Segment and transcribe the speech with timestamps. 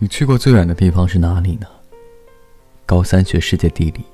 [0.00, 1.66] 你去过最远的地方是哪里呢？
[2.86, 4.04] 高三学世界地理。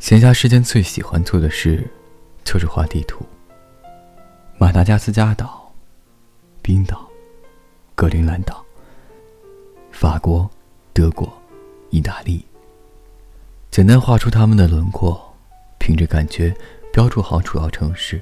[0.00, 1.88] 闲暇时间最喜欢做的事
[2.44, 3.24] 就是画地图。
[4.58, 5.72] 马达加斯加岛、
[6.62, 7.08] 冰岛、
[7.94, 8.64] 格陵兰岛、
[9.90, 10.48] 法国、
[10.92, 11.32] 德国、
[11.90, 12.44] 意大利，
[13.70, 15.20] 简单画出它们的轮廓，
[15.78, 16.54] 凭着感觉
[16.92, 18.20] 标注好主要城市，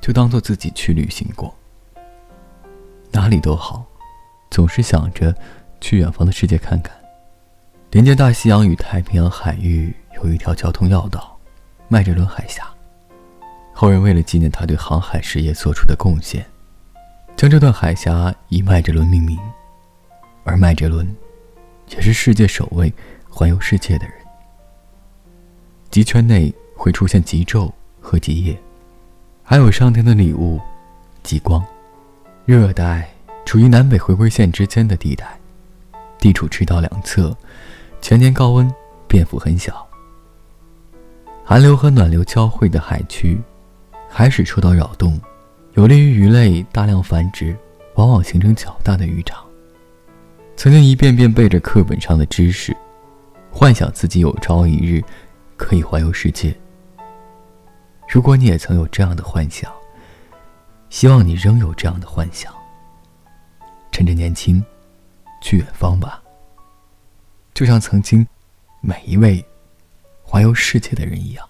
[0.00, 1.54] 就当做自己去旅行过。
[3.10, 3.84] 哪里都好，
[4.50, 5.34] 总是想着。
[5.82, 6.94] 去远方的世界看看。
[7.90, 11.34] 连接大西洋与太平洋海域有一条交通要道——
[11.88, 12.70] 麦哲伦海峡。
[13.80, 16.44] 后人为了纪念他对航海事业做出的贡献，
[17.34, 19.38] 将这段海峡以麦哲伦命名。
[20.44, 21.10] 而麦哲伦，
[21.88, 22.92] 也是世界首位
[23.26, 24.14] 环游世界的人。
[25.90, 27.72] 极圈内会出现极昼
[28.02, 28.54] 和极夜，
[29.42, 30.60] 还有上天的礼物——
[31.24, 31.64] 极光。
[32.44, 33.08] 热带
[33.46, 35.26] 处于南北回归线之间的地带。
[36.18, 37.34] 地处赤道两侧，
[38.02, 38.70] 全年高温，
[39.08, 39.88] 变幅很小。
[41.42, 43.40] 寒流和暖流交汇的海区，
[44.10, 45.18] 海水受到扰动，
[45.74, 47.56] 有利于鱼类大量繁殖，
[47.94, 49.42] 往往形成较大的渔场。
[50.56, 52.76] 曾经一遍遍背着课本上的知识，
[53.50, 55.02] 幻想自己有朝一日
[55.56, 56.54] 可以环游世界。
[58.08, 59.72] 如果你也曾有这样的幻想，
[60.90, 62.52] 希望你仍有这样的幻想。
[63.92, 64.62] 趁着年轻。
[65.42, 66.22] 去远方吧，
[67.54, 68.26] 就像曾经
[68.82, 69.42] 每一位
[70.22, 71.49] 环游世界的人一样。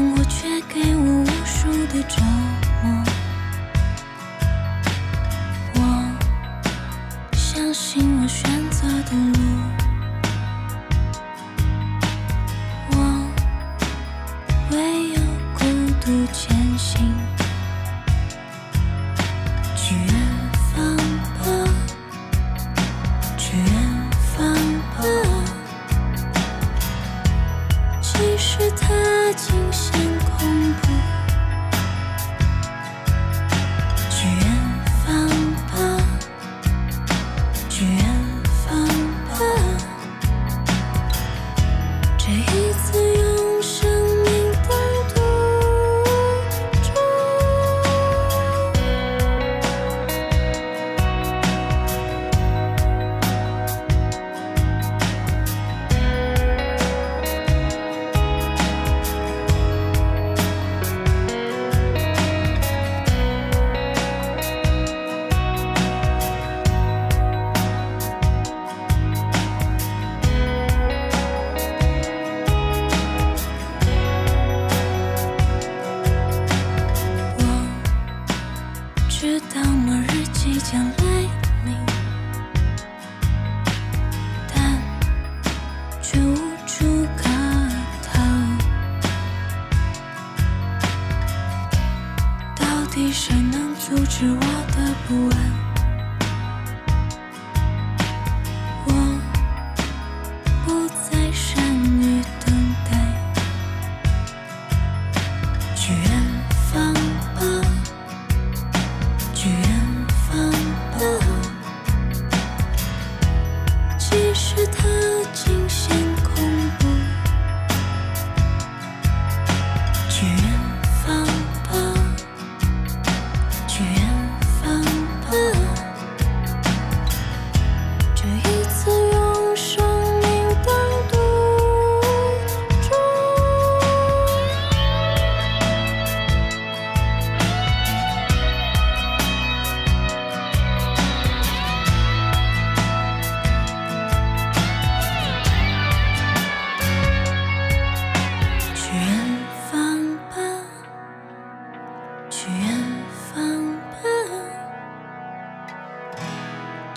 [0.00, 2.69] 我却给我无数的掌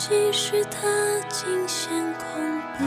[0.06, 0.82] 即使它
[1.30, 2.84] 惊险恐怖。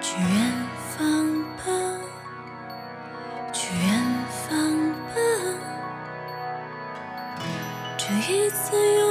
[0.00, 0.52] 去远
[0.90, 1.62] 方吧，
[3.52, 5.14] 去远方吧，
[7.96, 9.06] 这一次有。